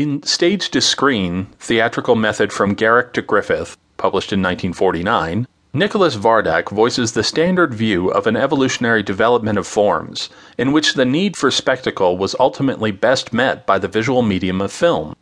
[0.00, 6.70] In Stage to Screen Theatrical Method from Garrick to Griffith, published in 1949, Nicholas Vardac
[6.70, 11.50] voices the standard view of an evolutionary development of forms, in which the need for
[11.50, 15.16] spectacle was ultimately best met by the visual medium of film.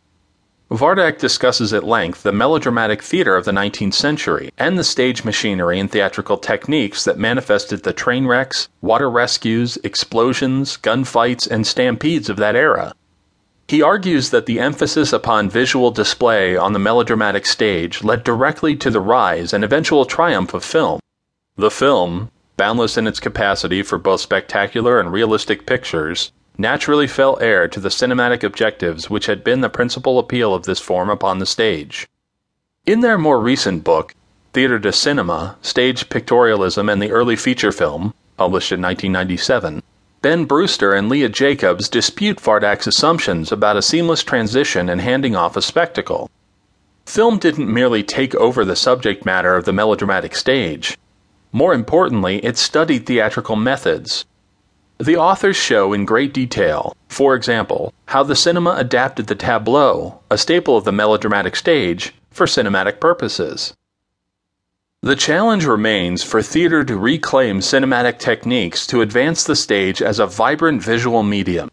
[0.69, 5.79] Vardac discusses at length the melodramatic theater of the 19th century and the stage machinery
[5.79, 12.37] and theatrical techniques that manifested the train wrecks, water rescues, explosions, gunfights, and stampedes of
[12.37, 12.93] that era.
[13.67, 18.89] He argues that the emphasis upon visual display on the melodramatic stage led directly to
[18.89, 21.01] the rise and eventual triumph of film.
[21.57, 27.67] The film, boundless in its capacity for both spectacular and realistic pictures, naturally fell heir
[27.67, 31.45] to the cinematic objectives which had been the principal appeal of this form upon the
[31.45, 32.07] stage.
[32.85, 34.15] In their more recent book,
[34.53, 39.83] Theatre to Cinema Stage Pictorialism and the Early Feature Film, published in 1997,
[40.27, 45.55] Ben Brewster and Lea Jacobs dispute Vardac's assumptions about a seamless transition and handing off
[45.55, 46.29] a spectacle.
[47.05, 50.97] Film didn't merely take over the subject matter of the melodramatic stage.
[51.53, 54.25] More importantly, it studied theatrical methods.
[54.97, 60.37] The authors show in great detail, for example, how the cinema adapted the tableau, a
[60.37, 63.73] staple of the melodramatic stage, for cinematic purposes.
[65.03, 70.25] The challenge remains for theater to reclaim cinematic techniques to advance the stage as a
[70.25, 71.69] vibrant visual medium.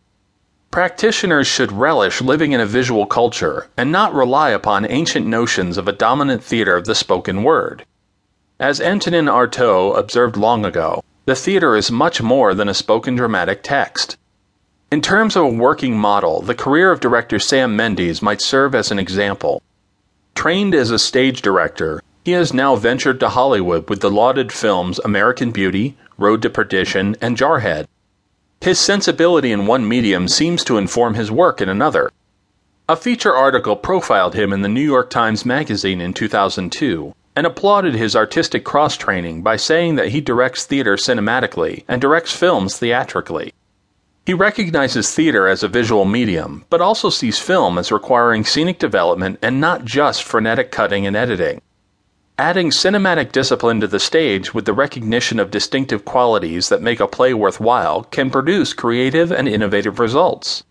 [0.71, 5.89] Practitioners should relish living in a visual culture and not rely upon ancient notions of
[5.89, 7.87] a dominant theater of the spoken word.
[8.61, 13.63] As Antonin Artaud observed long ago, the theater is much more than a spoken dramatic
[13.63, 14.19] text.
[14.93, 18.91] In terms of a working model, the career of director Sam Mendes might serve as
[18.91, 19.63] an example.
[20.35, 24.99] Trained as a stage director, he has now ventured to Hollywood with the lauded films
[25.01, 27.87] American Beauty, Road to Perdition, and Jarhead.
[28.63, 32.11] His sensibility in one medium seems to inform his work in another.
[32.89, 37.95] A feature article profiled him in the New York Times Magazine in 2002 and applauded
[37.95, 43.53] his artistic cross training by saying that he directs theater cinematically and directs films theatrically.
[44.25, 49.39] He recognizes theater as a visual medium, but also sees film as requiring scenic development
[49.43, 51.61] and not just frenetic cutting and editing.
[52.39, 57.07] Adding cinematic discipline to the stage with the recognition of distinctive qualities that make a
[57.07, 60.65] play worthwhile can produce creative and innovative results.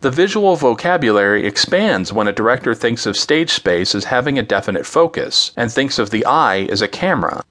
[0.00, 4.86] The visual vocabulary expands when a director thinks of stage space as having a definite
[4.86, 7.44] focus and thinks of the eye as a camera.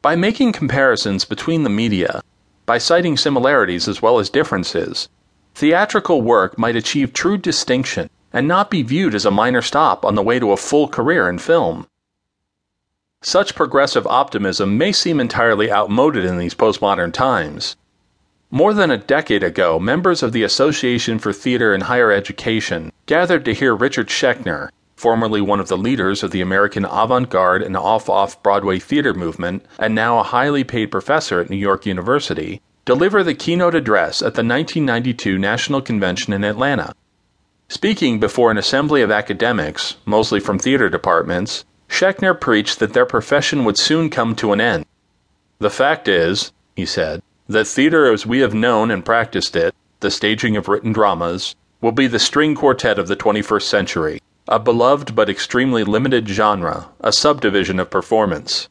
[0.00, 2.22] By making comparisons between the media,
[2.64, 5.10] by citing similarities as well as differences,
[5.54, 10.14] theatrical work might achieve true distinction and not be viewed as a minor stop on
[10.14, 11.86] the way to a full career in film.
[13.22, 17.76] Such progressive optimism may seem entirely outmoded in these postmodern times.
[18.50, 23.44] More than a decade ago, members of the Association for Theater and Higher Education gathered
[23.44, 27.76] to hear Richard Schechner, formerly one of the leaders of the American avant garde and
[27.76, 32.62] off off Broadway theater movement, and now a highly paid professor at New York University,
[32.86, 36.94] deliver the keynote address at the 1992 National Convention in Atlanta.
[37.68, 43.64] Speaking before an assembly of academics, mostly from theater departments, Schechner preached that their profession
[43.64, 44.86] would soon come to an end.
[45.58, 50.10] The fact is, he said, that theater as we have known and practiced it, the
[50.10, 55.14] staging of written dramas, will be the string quartet of the 21st century, a beloved
[55.14, 58.68] but extremely limited genre, a subdivision of performance.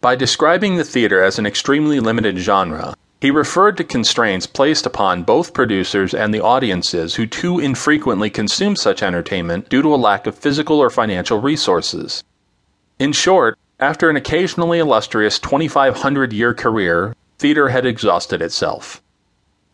[0.00, 5.24] By describing the theater as an extremely limited genre, he referred to constraints placed upon
[5.24, 10.26] both producers and the audiences who too infrequently consume such entertainment due to a lack
[10.26, 12.24] of physical or financial resources.
[12.98, 19.00] In short, after an occasionally illustrious 2,500 year career, theater had exhausted itself.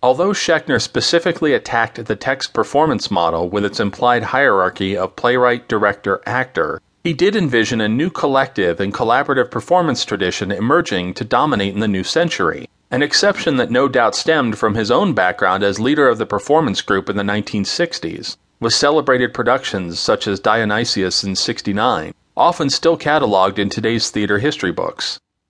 [0.03, 6.21] Although Schechner specifically attacked the text performance model with its implied hierarchy of playwright, director,
[6.27, 11.81] actor, he did envision a new collective and collaborative performance tradition emerging to dominate in
[11.81, 16.09] the new century, an exception that no doubt stemmed from his own background as leader
[16.11, 22.13] of the performance group in the 1960s, with celebrated productions such as Dionysius in 69
[22.37, 25.19] often still cataloged in today's theater history books.